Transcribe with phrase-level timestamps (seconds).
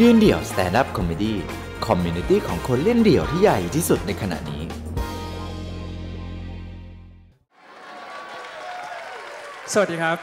[0.00, 4.62] ยืนเดี่ยว stand-up comedy community ของคนเล่นเดี่ยวที่ใหญ่ที่สุดในขณะนี้
[9.72, 10.16] สวัสดีครับ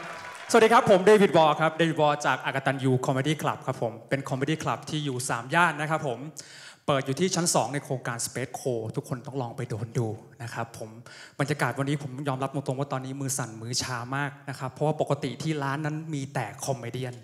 [0.50, 6.18] สวัสดีครับ ผมเดวิดวอลครับ เดวิดวอลจาก A Katanyu Comedy Club ครับผม เป็น comedy club ที่อยู่ สามย่านนะครับผม
[6.86, 10.08] เปิดอยู่ที่ชั้น 2 ในโครงการ Space Co ทุกคนต้องลองไปโดนดู
[10.42, 10.90] นะครับผม
[11.40, 17.14] บรรยากาศวันนี้ผมยอมรับตรงๆว่าตอนนี้มือสั่นมือชามากนะครับ เพราะว่าปกติที่ร้านนั้นมีแต่ comedian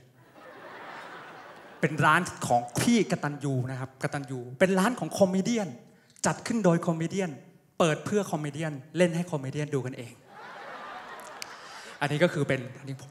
[1.81, 5.69] เป็นร้านของพี่กตัญญูนะครับกตัญญูเป็นร้านของ comedian
[6.27, 7.31] จัดขึ้นโดย comedian
[7.79, 10.13] เปิดเพื่อ comedian เล่นให้ comedian ดูกันเอง
[12.01, 13.11] อันนี้ก็คือเป็นอันนี้ผม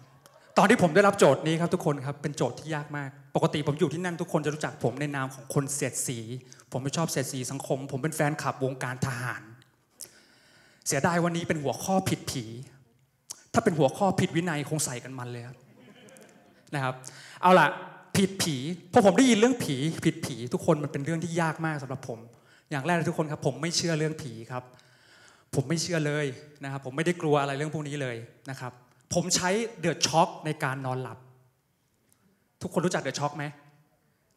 [0.58, 6.20] ตอนที่ผมได้รับโจทย์นี้ครับทุกคนครับเป็นโจทย์ที่ยากมาก ปกติผมอยู่ที่นั่นทุกคนจะรู้จักผมในนามของคนเสียดสี
[6.72, 9.44] ผมไม่ชอบเสียดสีสังคม ผมเป็นแฟนคลับวงการทหาร
[10.88, 12.44] เสียดายวันนี้เป็นหัวข้อผิดผี
[13.54, 15.58] ถ้าเป็นหัวข้อผิดวินัยคงใส่กันมันเลยครับ
[16.74, 16.94] นะครับ
[17.42, 17.68] เอาล่ะ
[18.18, 18.56] ผิดผี
[18.94, 22.20] พอผมได้ยินเรื่องผีผิดผี ทุกคนมันเป็นเรื่องที่ยากมากสำหรับผม
[22.72, 24.64] อย่างแรกทุกคนครับ ผมไม่เชื่อเรื่องผีครับ
[25.56, 26.26] ผมไม่เชื่อเลย
[26.64, 28.16] นะครับ ผมไม่ได้กลัวอะไรเรื่องพวกนี้เลย
[28.50, 28.72] นะครับ
[29.14, 31.18] ผมใช้ The Shock ในการนอนหลับ
[32.62, 33.44] ทุกคนรู้จัก The Shock ไหม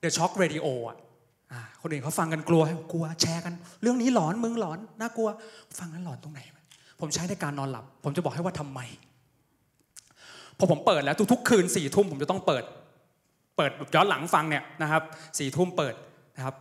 [0.00, 0.98] The Shock Radio อะ
[1.82, 5.28] คนอื่นเขาฟังกันกลัวกลัวแชร์กัน เรื่องนี้หลอนมึงหลอนน่ากลัว
[5.78, 6.40] ฟังกันหลอนตรงไหน
[7.00, 8.80] ผมใช้ในการนอนหลับ ผมจะบอกให้ว่าทำไม
[10.58, 12.64] พอผมเปิดแล้วทุกๆคืนสี่ทุ่มผมจะต้องเปิด
[13.58, 15.02] เปิดย้อนหลังฟังเนี่ยนะครับ
[15.38, 15.94] สี่ทุ่มเปิด
[16.36, 16.54] นะครับ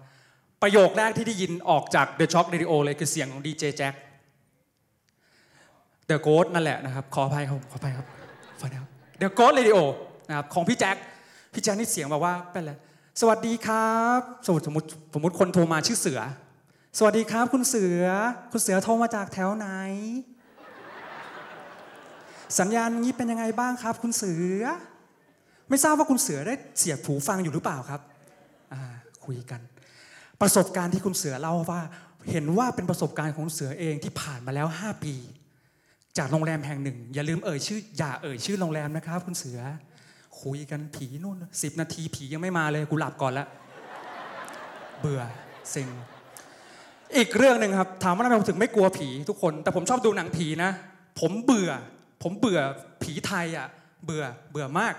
[0.61, 3.93] ประโยคแรกที่ได้ยินออกจาก The Shock Radio เลยคือเสียงของดีเจแจ็ค
[6.09, 8.05] The Ghost นั่นแหละนะครับ ขออภัยครับขออภัยครับ
[8.59, 8.89] ขออภัยครับ
[9.21, 9.79] The Ghost Radio
[10.27, 10.95] นะครับของพี่แจ็ค
[11.53, 12.73] พี่แจ็คนี่เสียงแบบว่าเป็นอะไร
[13.21, 16.19] สวัสดีครับสมมติสมมติสมมติคนโทรมาชื่อเสือ
[16.97, 18.03] สวัสดีครับ คุณเสือ
[18.51, 19.67] คุณเสือโทรมาจากแถวไหน
[22.59, 24.63] สัญญาณนี้เป็นยังไงบ้างครับ คุณเสือ
[25.69, 28.01] ไม่ทราบว่าคุณเสือได้เสียบหูฟังอยู่หรือเปล่าครับ
[29.25, 29.61] คุยกัน
[30.41, 31.81] ประสบการณ์ที่คุณเสือเล่าว่า
[32.31, 35.15] เห็นว่าเป็นประสบการณ์ของคุณเสือเองที่ผ่านมาแล้ว 5 ปี
[36.17, 39.59] จากโรงแรมแห่งหนึ่ง อย่าลืมเอ่ยชื่อ อย่าเอ่ยชื่อโรงแรมนะครับ คุณเสือ
[40.41, 43.45] คุยกันผีนู่นสิบนาทีผียังไม่มาเลยกูหลับก่อนละ
[44.99, 45.21] เบื่อ
[45.71, 45.89] เซ็ง
[47.15, 50.71] อีกเรื่องหนึ่งครับถามว่าทำไมผมถึงไม่กลัวผีทุกคน แต่ผมชอบดูหนังผีนะ
[51.19, 51.71] ผมเบื่อ
[52.23, 52.59] ผมเบื่อ
[53.03, 53.67] ผีไทยอะ
[54.05, 54.95] เบื่อเบื่อมาก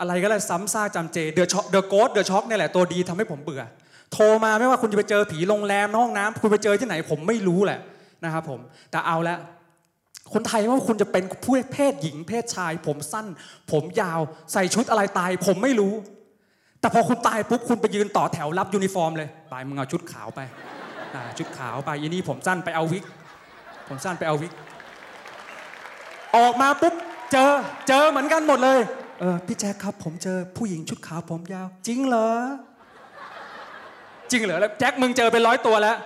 [0.00, 3.62] อะไรก็เลยซ้ำซากจำเจ The Shock The Ghost The Shock เนี่ยแหละตัวดีทำให้ผมเบื่อ
[4.12, 7.80] โทรมาไม่ว่าคุณจะไปเจอผีโรงแรมห้องน้ำคุณไปเจอที่ไหนผมไม่รู้แหละ
[8.24, 9.36] นะครับผมแต่เอาละ
[10.32, 13.26] คนไทยว่าคุณจะเป็นผู้เพศหญิงเพศชาย ผมสั้น
[13.72, 14.20] ผมยาว
[14.52, 15.92] ใส่ชุดอะไรตาย ผมไม่รู้
[16.80, 20.40] แต่พอคุณตายปุ๊บคุณไปยืนต่อแถวรับยูนิฟอร์มเลยไปมึงเอาชุดขาวไป
[21.38, 23.04] ชุดขาวไปยีนี่ผมสั้นไปเอาวิก
[23.88, 24.52] ผมสั้นไปเอาวิก
[26.36, 26.94] ออกมาปุ๊บ
[27.32, 27.52] เจอ
[27.88, 28.80] เจอเหมือนกันหมดเลย
[29.20, 32.28] เออพี่แจ๊คครับ ผมเจอผู้หญิงชุดขาวผมยาว จริงเหรอ
[34.30, 35.96] จริงเหรอแล้วแจ็คมึงเจอเป็นร้อยตัวแล้ว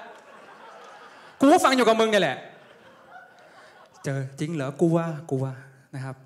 [1.41, 2.37] กูก็ฟังอยู่กับมึงเนี่ยแหละ
[4.05, 4.99] เจอจริงเหรอกลัว
[5.31, 5.45] กลัว
[5.95, 6.17] นะครับ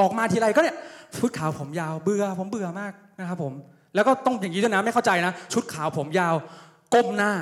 [0.00, 0.76] ออกมาทีไรก็เนี่ย
[1.18, 3.52] ชุดขาวผมยาวเบื่อผมเบื่อมากนะครับผม
[3.94, 6.34] แล้วก็ต้องอย่างนี้ด้วยนะไม่เข้าใจนะ ชุดขาวผมยาว
[6.94, 7.32] ก้มหน้า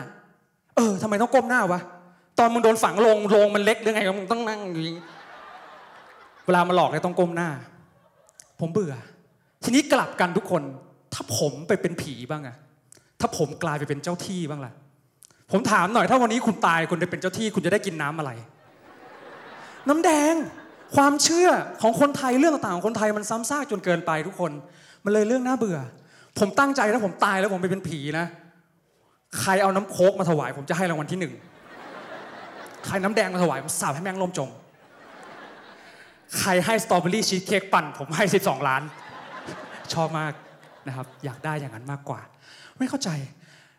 [0.76, 1.80] เออทำไมต้องก้มหน้าวะ
[2.38, 4.96] ตอนมึงโดนฝังลงลงมันเล็กหรือไงมึงต้องนั่งอย่างนี้
[6.46, 7.48] เวลามาหลอกเนี่ยต้องก้มหน้า
[8.60, 8.94] ผมเบื่อ
[9.64, 10.62] ทีนี้กลับกันทุกคน
[11.14, 12.56] ถ้าผมไปเป็นผีบ้างอะ
[13.20, 14.72] ถ้าผมกลายไปเป็นเจ้าที่บ้างล่ะ
[15.52, 18.30] ผมถามหน่อยถ้าวันนี้คุณตายคุณได้เป็นเจ้าที่คุณจะได้กินน้ำอะไร
[19.88, 20.34] น้ำแดง
[20.96, 21.48] ความเชื่อ
[21.82, 24.52] ของคนไทยเรื่องต่างๆของคนไทยมันซ้ำซากจนเกินไปทุกคน
[25.04, 25.78] มันเลยเรื่องน่าเบื่อ
[26.38, 28.26] ผมตั้งใจถ้าผมตายแล้วผมไปเป็นผีนะ
[29.40, 31.32] ใครเอาน้ำโคกมาถวาย ผมจะให้รางวัลที่หนึ่ง
[32.86, 34.50] ใครน้ำแดงมาถวายผมสาบให้แมงลมจม
[36.40, 38.82] ใครให้สตรอเบอรี่ชีสเค้กปั่น ผมให้ 12 ล้าน
[39.92, 40.32] ชอบมาก
[40.88, 42.20] นะครับ อยากได้อย่างนั้นมากกว่า
[42.78, 43.10] ไม่เข้าใจ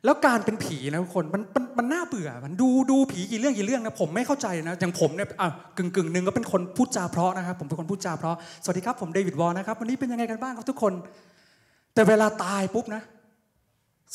[0.06, 5.48] แล้วการเป็นผีนะทุกคนมันมันมันน่าเบื่อ มันดูดูผีกี่เรื่องกี่เรื่องนะผมไม่เข้าใจนะอย่างผมเนี่ยอะ
[5.78, 10.94] กึ่งกึ่งหนึ่งก็เป็นคนพูดจาเพราะนะครับ ผมเป็นคนพูดจาเพราะสวัสดีครับผมเดวิดวอลนะครับวันนี้เป็นยังไงกันบ้างครับทุกคน
[11.94, 13.02] แต่เวลาตายปุ๊บนะ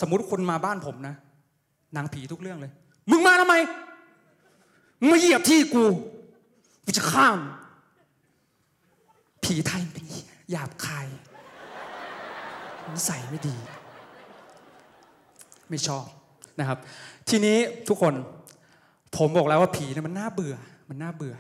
[0.00, 1.14] สมมุติคนมาบ้านผมนะ
[1.96, 2.72] นางผีทุกเรื่องเลย
[3.10, 3.54] มึงมาทำไม
[5.00, 5.84] มึงมาเหยียบที่กู
[6.84, 7.38] กูจะข้าม
[9.52, 11.06] ผีไทยมันเป็นเหี้ยหยาบคาย
[12.94, 13.56] นิสัยไม่ดี
[15.70, 16.06] ไม่ชอบ
[16.58, 16.78] นะครับ
[17.28, 17.56] ทีนี้
[17.88, 18.14] ทุกคน
[19.16, 20.54] ผมบอกแล้วว่าผีเนี่ยมันน่าเบื่อ
[20.88, 21.34] มันน่าเบื่อ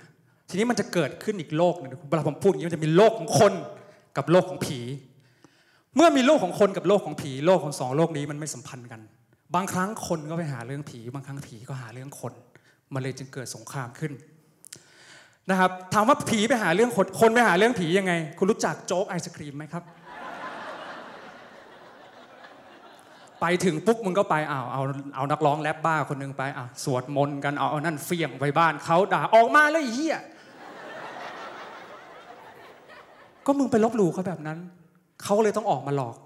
[0.48, 3.52] ทีนี้มันจะเกิดขึ้นอีกโลกหนึงเวลาผมพูดอย่างนี้มันจะมีโลกของคน
[4.16, 4.78] กับโลกของผี
[5.96, 9.00] เมื่อมีโลกของคนกับโลกของผี โลกของสองโลกนี้มันไม่สัมพันธ์กัน
[9.54, 12.32] บางครั้งคนก็ไปหาเรื่องผี บางครั้งผีก็หาเรื่องคน
[12.94, 14.12] มันเลยจึงเกิดสงครามขึ้น
[15.50, 19.82] นะครับถามว่าผีไปหาเรื่องคนคนไปหาเรื่องผียังไง คุณรู้จักโจ๊กไอศครีมไหมครับ
[23.40, 24.82] ไปถึงปุ๊บมึงก็ไปอ้าวเอา
[25.14, 30.16] เอานักร้องแรปบ้าคนหนึงไปอะสวดมนต์กันเอาเอานั่นเฟี้ยงไปบ้านเขาด่าออกมาแล้วไอ้เหี้ย
[33.46, 34.58] ก็มึงไปลบหลู่เขาแบบนั้น
[35.22, 36.16] เขาเลยต้องออกมาหลอก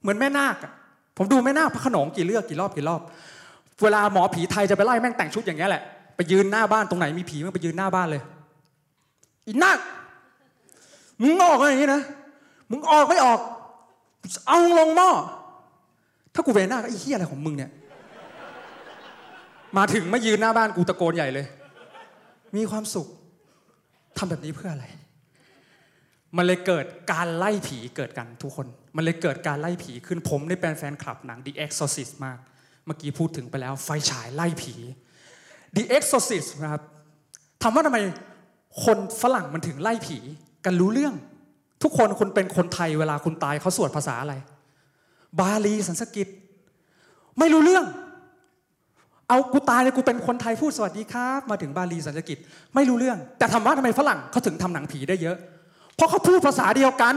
[0.00, 0.56] เหมือนแม่นาค
[1.16, 3.00] ผมดูแม่นาคพระขนงกี่เลือกกี่รอบกี่รอบ
[3.82, 5.82] เวลาหมอผีไทยจะไปไล่แม่งแต่งชุดอย่างเงี้ยแหละ
[6.16, 8.22] ไปยืนหน้าบ้านตรงไหนมีผีมันไปยืนหน้าบ้านเลย
[9.46, 9.78] อีนาค
[11.20, 12.02] มึงออกอะไรอย่างงี้นะ
[12.70, 13.40] มึงออกไม่ออก
[14.46, 15.10] เอาลงหม้อ
[16.34, 17.70] ถ้ากูเวนหน้าก็ไอ้เหี้ยอะไรของมึงเนี่ย
[19.76, 21.46] มาถึงไมายืนหน้าบ้านกูตะโกนใหญ่เลย
[22.56, 23.06] มีความสุข
[24.16, 24.86] ทำแบบนี้เพื่ออะไร
[26.36, 28.66] มันเลยเกิดการไล่ผีเกิดกันทุกคน
[28.96, 32.38] มันเลยเกิดการไล่ผีขึ้นผมได้เป็นแฟนคลับหนัง The Exorcist มาก
[32.84, 34.74] เมื่อกี้พูดถึงไปแล้วไฟฉายไล่ผี
[35.76, 36.82] The Exorcist นะครับ
[37.62, 37.98] ถามว่าทำไม
[38.84, 40.18] คนฝรั่งมันถึงไล่ผี
[40.64, 41.14] กันรู้เรื่อง
[41.82, 44.34] ทุกคนคุณเป็นคนไทยเวลาคุณตายเขาสวดภาษาอะไร
[45.40, 46.28] บาลีสันสกฤต
[47.38, 47.84] ไม่รู้เรื่อง
[49.28, 52.38] เอากูตายเลยกูเป็นคนไทยพูดสวัสดีครับ มาถึงบาลีสันสกฤต
[52.74, 55.36] ไม่รู้เรื่อง แต่ถามว่าทำไมฝรั่งเขาถึงทำหนังผีได้เยอะ
[55.96, 57.14] เพราะเขาพูดภาษาเดียวกัน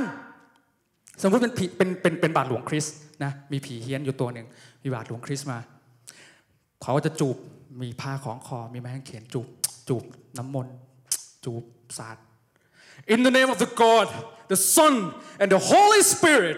[1.21, 4.47] สมมติเป็นผีเป็นเป็นเป็นบาทหลวงคริสต์นะมีผีเฮี้ยนอยู่ตัวหนึ่ง
[4.83, 5.59] มีบาทหลวงคริสต์มา
[6.83, 7.37] เขาจะจูบ
[7.81, 9.47] มีผ้าของคอ มีไม้กางเขนจูบ
[9.87, 10.03] จูบ
[10.37, 10.75] น้ำมนต์
[11.45, 11.63] จูบ
[11.97, 12.17] สาด
[13.13, 14.07] In the name of the God,
[14.53, 14.93] the Son,
[15.41, 16.57] and the Holy Spirit,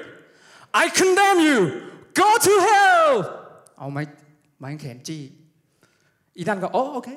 [0.73, 1.59] I condemn you.
[2.21, 3.11] Go to hell.
[3.77, 4.03] เอาไม้
[4.59, 5.21] ไม้กางเขนจี้
[6.37, 7.09] อีนั่นก็โอ้โอเค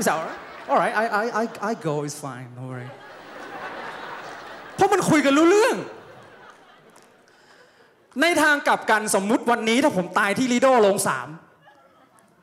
[0.00, 0.40] Is that alright?
[0.68, 2.88] Alright, I, I, I, I go, it's fine, no worry.
[4.74, 5.76] เพราะมันคุยกันรู้เรื่อง
[8.20, 11.28] ในทางกลับกันสมมุติวันนี้ถ้าผมตายที่ลีโดโรงสาม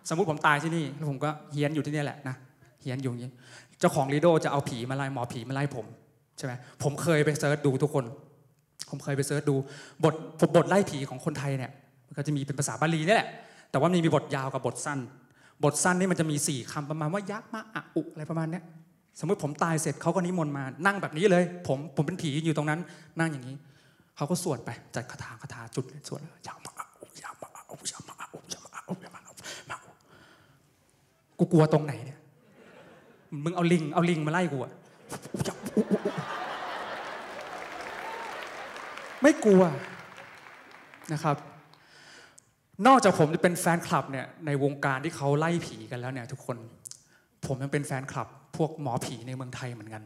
[0.10, 2.36] สมมติผมตายที่นี่แล้วผมก็เฮี้ยนอยู่ที่นี่แหละนะ
[2.82, 3.32] เฮี้ยนอยู่อย่างนี้
[3.80, 5.86] เจ้าของลีโดจะเอาผีมาไล่หมอผีมาไล่ผม
[6.38, 6.54] ใช่ไหม
[6.84, 8.06] ผมเคยไป search ดูทุกคน
[8.90, 9.56] ผมเคยไป search ดู
[10.04, 10.14] บท
[10.56, 11.72] บทไล่ผีของคนไทยเนี่ย
[12.08, 13.30] มันก็จะมีเป็นภาษาบาลีนี่แหละ
[13.72, 15.00] แต่ว่ามันมีบทยาวกับบทสั้น
[15.64, 18.64] บทสั้นนี่มันจะมีสี่คำประมาณว่ายักษ์มะอะอุอะไรประมาณเนี้ย
[19.20, 22.80] สมมติผมตายเสร็จเขาก็นิมนต์มานั่งแบบนี้เลย ผมผมเป็นผีอยู่ตรงนั้น
[23.20, 23.56] นั่งอย่างนี้
[24.16, 29.78] เขาก็สวดไปจัดคาถาคาถาจุดสวดยามะอะอุยามะอะอุยามะอะอุยามะอะอุยามะอะอุยามะอะ
[31.33, 32.20] อุ กูกลัวตรงไหนเนี่ย
[33.44, 34.74] มึงเอาลิง เอาลิงมาไล่กูอะ
[39.22, 39.62] ไม่กลัว
[41.14, 41.38] นะครับ
[42.88, 46.58] นอกจากผมจะเป็นแฟนคลับเนี่ยในวงการที่เขาไล่ผีกันแล้วเนี่ยทุกคน
[47.46, 50.04] ผมยังเป็นแฟนคลับ พวกหมอผีในเมืองไทยเหมือนกัน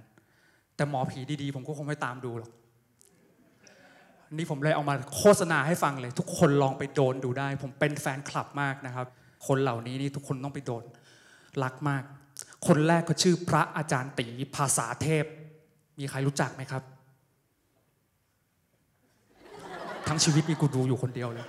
[0.76, 2.52] แต่หมอผีดีๆ ผมก็คงไม่ตามดูหรอก
[4.34, 9.08] นี่ผมเลยเอามาโฆษณาให้ฟังเลย ทุกคนลองไปโดนดูได้ ผมเป็นแฟนคลับมากนะครับ
[9.48, 10.84] คนเหล่านี้นี่ทุกคนต้องไปโดน
[11.64, 12.04] รักมาก
[12.68, 15.26] คนแรกก็ชื่อพระอาจารย์ตีภาษาเทพ
[16.00, 16.84] มีใครรู้จักไหมครับ
[20.08, 21.46] ทั้งชีวิตมีกูดูอยู่คนเดียวเลย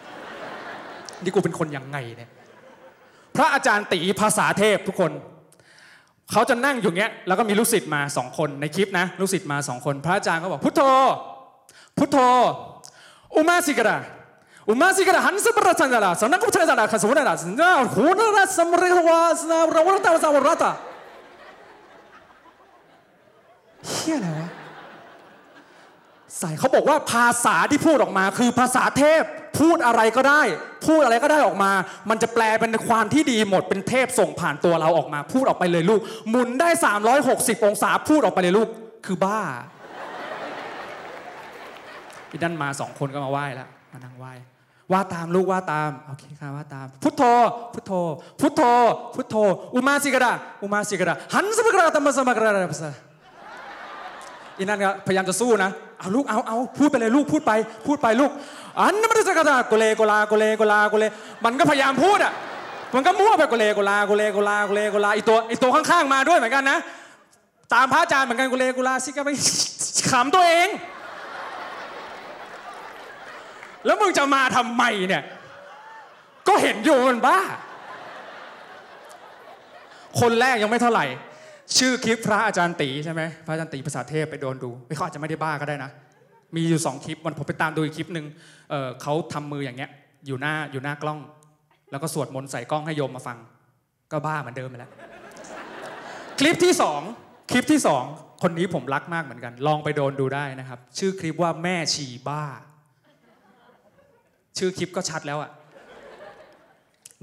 [1.23, 2.31] นี่กูเป็นคนยังไงเนี่ย
[3.37, 5.13] พระอาจารย์ตีภาษาเทพทุกคน
[6.33, 10.83] เขาจะนั่งอยู่เงี้ย แล้วก็มีลูกศิษย์มาสองคนในคลิปนะ ลูกศิษย์มาสองคน พระอาจารย์ก็บอกพุทโธ
[11.99, 12.19] พุทโธ
[13.35, 13.99] อุมาสิกระ
[14.69, 20.73] อุมาสิกระหันสปรชันจาระสนักกุชจาระขสมุนระสนาหูนระสมริวาสนารวรตาวสาวรตา
[23.88, 24.49] เฮียอะไรวะ
[26.38, 29.23] ใส่เขาบอกว่าภาษาที่พูดออกมาคือภาษาเทพ
[29.61, 30.43] พูดอะไรก็ได้
[30.87, 31.73] พูดอะไรก็ได้ออกมา
[32.11, 36.00] มันจะแปลเป็นความที่ดีหมดเป็นเทพส่งผ่านตัวเราออกมา พูดออกไปเลยลูก
[36.31, 36.69] หมุนได้
[37.19, 38.69] 360 องศาพูดออกไปเลยลูก
[39.07, 39.40] คือบ้า
[42.31, 44.33] อีนั่นมาสองคนก็มาไหว้แล้วมานั่งไหว้
[44.92, 47.23] ว่าตามลูกว่าตามโอเคค่ะว่าตาม พุทโธ
[47.75, 47.92] พุทโธ
[48.40, 48.62] พุทโธ
[49.14, 49.37] พุทโธ
[49.75, 52.90] อุมาสิกระดาอุมาสิกระดาหันสมกระดาตัมสมกระดาภาษา
[54.59, 57.52] อีนั่นก็พยายามจะสู้นะเอาลูกเอาเอาพูดไปเลยลูกพูดไป
[57.87, 58.30] พูดไปลูก
[58.78, 61.04] อันนั้นมันจะกระดาโกเลโกลาโกเลโกลาโกเล
[61.45, 62.33] มันก็พยายามพูดอะ
[62.95, 66.78] มันก็มั่วไปโกเลโกลาโกเลโกลาโกเลโกลาอีตัวอีตัวข้างๆมาด้วยเหมือนกันนะ
[67.75, 69.30] ตามพระอาจารย์เหมือนกันโกเลโกลาสิก็ไป
[70.11, 70.68] ขำตัวเอง
[73.88, 75.23] แล้วมึงจะมาทำไมเนี่ย
[76.49, 77.38] ก็เห็นอยู่มันบ้า
[80.21, 81.07] คนแรกยังไม่เท่าไหร่
[81.78, 85.90] ชื่อคลิปพระอาจารย์ตีใช่ไหมพระอาจารย์ตีภาษาเทพไปโดนดูไม่เขาอาจจะไม่ได้บ้าก็ได้นะ
[86.57, 88.26] มีอยู่สองคลิปวันผมไปตามดูอีกคลิปหนึ่ง
[88.71, 89.90] เเขาทำมืออย่างเงี้ย
[90.26, 91.21] อยู่หน้าอยู่หน้ากล้อง
[91.90, 93.38] แล้วก็สวดมนต์ใส่กล้องให้โยมมาฟัง
[94.12, 94.90] ก็บ้าเหมือนเดิมไปแล้ว
[96.38, 97.00] คลิปที่สอง
[97.50, 98.04] คลิปที่สอง
[98.42, 102.45] คนนี้ผมรักมากเหมือนกัน ลองไปโดนดูได้นะครับ ชื่อคลิปว่าแม่ชีบ้า
[104.59, 105.50] ชื่อคลิปก็ชัดแล้วอะ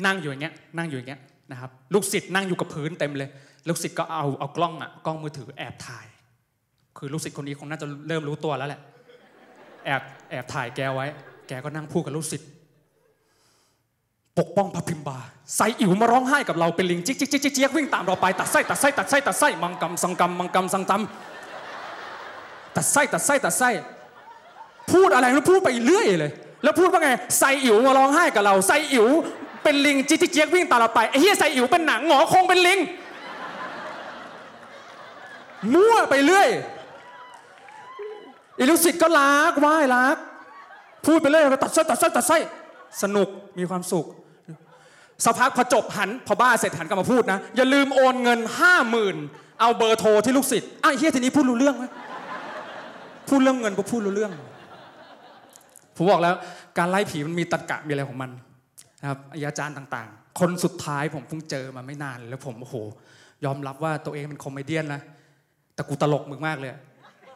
[0.06, 3.30] นั่งอยู่อย่างเงี้ยนั่งอยู่อย่างเงี้ยนะครับลูกศิษย์นั่งอยู่กับพื้นเต็มเลย
[3.68, 6.06] ลูกศิษย์ก็เอาเอากล้องอะกล้องมือถือแอบถ่าย
[6.98, 8.82] คือลูกศิษย์คนนี้คงน่าจะเริ่มรู้ตัวแล้วแหละ
[9.86, 11.06] แอบแอบถ่ายแกไว้
[11.48, 12.50] แกก็นั่งพูดกับลูกศิษย์
[14.39, 15.18] ปกป้องพระพิมบา
[15.56, 23.70] ใส่อิ๋วมาร้องไห้กับเราเป็นลิง จิกจิกจิกจิกจิกวิ่งตามเราไปตัดไส้ตัดไส้ตัดไส้ตัดไส้มังกรสังกรรมมังกรสังตำตัดไส้ตัดไส้ตัดไส้
[24.92, 26.32] พูดอะไรแล้พูดไปเรื่อยเลย
[26.65, 29.07] แล้วพูดว่าไงใส่อิ๋วมาร้องไห้กับเราใส่อิ๋ว
[29.63, 32.79] เป็นลิงจิกจิกจิกวิ่งตามเราไปไอ้เหี้ยใส่อิ๋วเป็นหนังหงอคงเป็นลิง
[35.74, 36.50] มั่วไปเรื่อย
[38.57, 40.17] อีลูกศิษย์ก็รักไหว้รัก
[41.05, 42.38] พูดไปเรื่อยก็ตัดไส้ตัดไส้ตัดไส้
[43.01, 44.05] สนุกมีความสุข
[45.24, 49.15] สักพักพอจบหันพอบ้าเสร็จหันกลับมาพูดนะ อย่าลืมโอนเงินห้าหมื่น
[49.60, 51.86] เอาเบอร์โทรที่ลูกศิษย์อ้าวไอ้เฮียทีนี้พูดรู้เรื่องไหม
[53.29, 54.31] พูดเรื่องเงินก็พูดรู้เรื่อง
[55.96, 56.36] ผมบอกแล้ว
[56.78, 58.32] การไล่ผีมันมีตรรกะมีอะไรของมัน
[59.02, 62.75] นะครับอาจารย์ต่างๆ คนสุดท้ายผมเพิ่งเจอมาไม่นานแล้วผมโอ้โห
[63.46, 65.02] ยอมรับว่าตัวเองเป็นคอมเมเดี้นะ
[65.75, 66.72] แต่กูตลกมึงมากเลย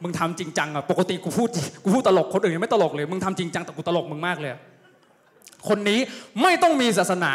[0.03, 1.49] มึงทำจริงจังอะปกติกูพูด
[1.83, 4.51] กูพูดตลกคนอื่นยังไม่ตลกเลย มึงทำจริงจังแต่กูตลกมึงมากเลย
[5.67, 5.99] คนนี้
[6.41, 7.33] ไม่ต้องมีศาสนา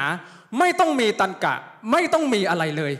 [0.58, 1.54] ไม่ต้องมีตันกะ
[1.92, 2.92] ไม่ต้องมีอะไรเลย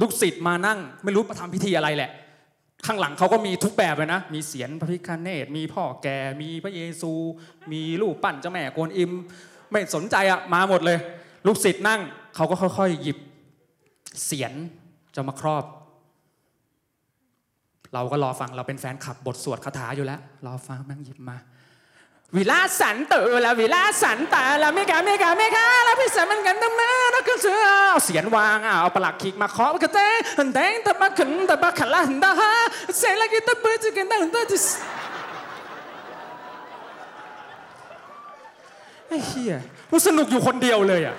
[0.00, 2.10] ลูกศิษย์มานั่ง ไม่รู้มาทำพิธีอะไรแหละ
[2.86, 7.12] ข้างหลังเขาก็มีทุกแบบเลยนะ มีเสียนพระพิฆเนศมีพ่อแก่ มีพระเยซู
[7.72, 9.12] มีรูปปั้นเจ้าแม่กวนอิม
[9.70, 10.98] ไม่สนใจอะมาหมดเลย
[11.46, 12.00] ลูกศิษย์นั่ง
[12.36, 13.18] เขาก็ค่อยๆ หยิบ
[14.24, 14.52] เสียน
[15.14, 15.64] จะมาครอบ
[17.94, 21.36] เราก็รอฟังเราเป็นแฟนขับบทสวดคาถาอยู่แล้ว รอฟังแม่งหยิบมา
[22.36, 32.52] วิลาสันเตอละวิลาสันตาละไม่กาไม่กาไม่กาละพิสมันกันตั้งนานแล้วก็เสือเอาเสียนวางอะเอาปลักคิกมาเคาะกระเตงหันแดงตะบักขันตะบักขันละหันดาฮะ
[32.98, 34.66] เซลกิตะปิดจะกันตั้งตะจิส
[39.08, 39.54] ไอ้เหี้ย
[39.90, 41.16] กูสนุกอยู่คนเดียวเลยอะ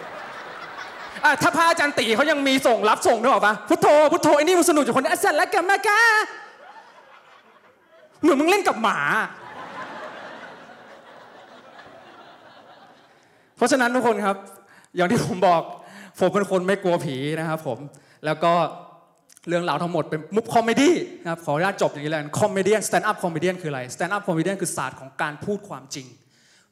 [1.23, 6.01] อะถ้าพระอาจารย์ตีเขายังมีส่งรับส่งนึกออปะพุทโธพุทโธไอ้นี่มันสนุกอยู่คนเดียวอะเสร็จแล้วกันมากา
[8.21, 8.99] เหมือนมึงเล่นกับหมา
[13.52, 14.37] เพ ราะฉะนั้นทุกคนครับ
[14.95, 15.61] อย่างที่ผมบอก
[16.19, 17.79] ผมเป็นคนไม่กลัวผีนะครับผม
[18.25, 18.53] แล้วก็
[19.47, 20.93] เรื่องราวทั้งหมดเป็นมุก comedy
[21.23, 26.07] นะครับขออนุญาตจบอย่างนี้เลย comedy stand-up comedy คืออะไร stand-up comedy คือศาสตร์ของการพูดความจริง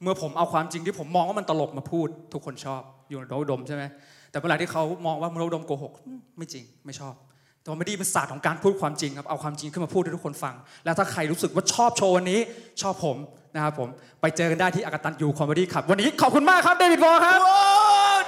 [0.01, 3.83] เมื่อผมเอาความจริงที่ผมมองว่ามันตลกมาพูด ทุกคนชอบพี่โน้สอุดมใช่ไหม
[4.31, 5.93] แต่เวลาที่เขามองว่าพี่โน้สอุดมโกหก
[6.38, 7.13] ไม่จริงไม่ชอบ
[7.62, 12.39] แต่ comedy เป็นศาสตร์ของการพูดความจริงครับ เอาความจริงขึ้นมาพูดให้ทุกคนฟัง แล้วถ้าใครรู้สึกว่าชอบโชว์วันนี้
[12.82, 13.18] ชอบผม
[13.56, 13.89] นะครับผม
[14.22, 17.39] ไปเจอกันได้ที่ A-Katanyu Comedy ครับ วันนี้ขอบคุณมากครับ David Wor ครับ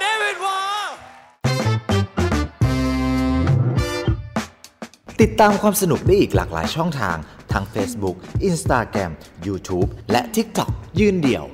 [0.00, 0.56] เดวิดวอ
[5.22, 7.16] ติดตามความสนุกได้อีกหลากหลายช่องทาง
[7.52, 8.16] ทั้ง Facebook
[8.48, 9.12] Instagram
[9.46, 11.46] YouTube และ TikTok ยืนเดี่ยว